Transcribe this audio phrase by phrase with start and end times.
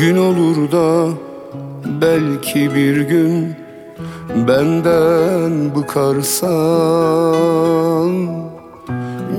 [0.00, 1.08] Gün olur da
[2.00, 3.56] belki bir gün
[4.48, 6.50] benden bıkarsan.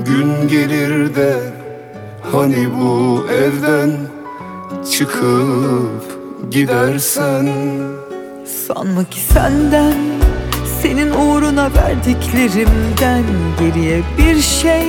[0.06, 1.36] Gün gelir de
[2.32, 3.90] hani bu evden
[4.90, 6.18] çıkıp
[6.50, 7.48] gidersen.
[8.66, 9.96] Sanma ki senden
[10.82, 13.24] Senin uğruna verdiklerimden
[13.58, 14.82] Geriye bir şey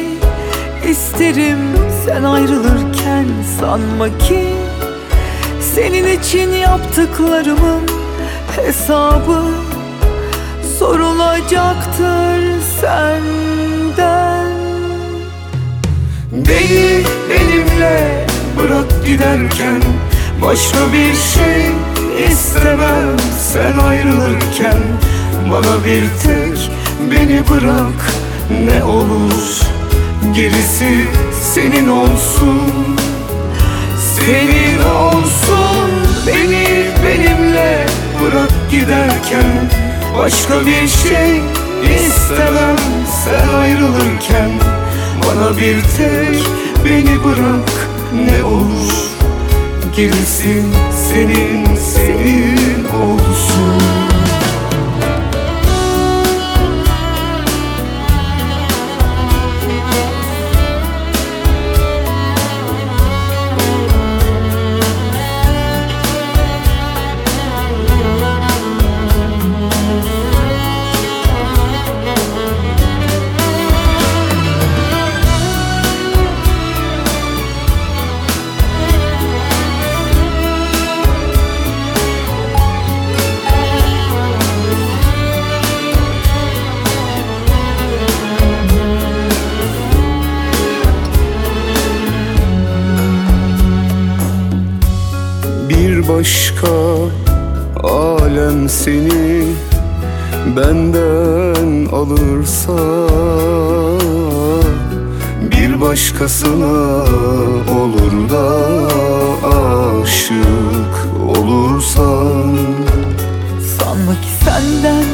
[0.89, 1.59] isterim.
[2.05, 3.25] Sen ayrılırken
[3.59, 4.45] sanma ki
[5.75, 7.81] Senin için yaptıklarımın
[8.55, 9.41] hesabı
[10.79, 14.51] Sorulacaktır senden.
[16.31, 18.25] Beni benimle
[18.57, 19.81] bırak giderken
[20.41, 21.71] Başka bir şey
[22.27, 24.77] istemem Sen ayrılırken.
[25.51, 26.71] Bana bir tek
[27.11, 28.13] beni bırak
[28.65, 29.61] Ne olur.
[30.35, 31.05] Gerisi
[31.53, 32.61] senin olsun
[38.73, 39.69] giderken
[40.17, 41.41] Başka bir şey
[41.97, 42.77] istemem.
[43.23, 44.51] Sen ayrılırken
[45.21, 46.43] Bana bir tek
[46.85, 48.93] beni bırak ne olur.
[49.95, 50.63] Gerisi
[51.09, 53.32] senin senin olsun
[96.09, 96.67] başka
[97.83, 99.43] alem seni
[100.57, 102.73] benden alırsa
[105.51, 107.03] Bir başkasına
[107.81, 108.47] olur da
[109.47, 110.95] aşık
[111.37, 112.55] olursan.
[113.79, 115.05] Sanma ki senden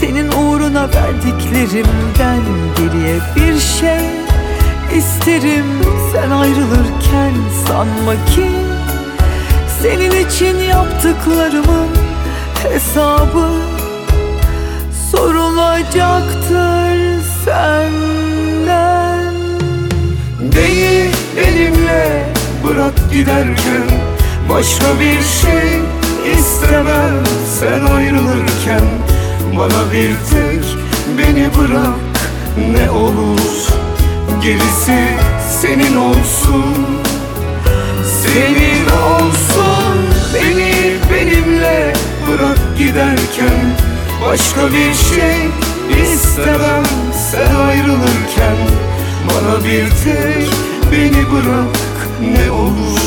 [0.00, 2.40] Senin uğruna verdiklerimden
[2.76, 4.06] Geriye bir şey
[4.98, 5.66] isterim.
[6.12, 7.32] Sen ayrılırken
[7.66, 8.59] sanma ki
[9.82, 11.88] Senin için yaptıklarımın
[12.62, 13.48] hesabı
[15.10, 19.34] Sorulacaktır senden.
[20.40, 22.26] Beni benimle
[22.64, 23.86] bırak giderken
[24.50, 25.80] Başka bir şey
[26.38, 27.24] istemem
[27.60, 28.84] Sen ayrılırken.
[29.58, 30.64] Bana bir tek
[31.18, 31.94] beni bırak
[32.72, 33.68] Ne olur.
[34.42, 35.04] Gerisi
[35.60, 36.86] senin olsun.
[38.22, 38.89] Senin
[42.80, 43.76] giderken
[44.26, 45.48] Başka bir şey
[46.02, 46.84] istemem.
[47.30, 48.56] Sen ayrılırken
[49.26, 50.48] Bana bir tek
[50.92, 51.76] beni bırak
[52.20, 53.00] ne olur.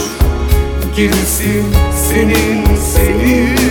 [0.95, 1.63] Gerisi
[2.09, 3.62] senin senin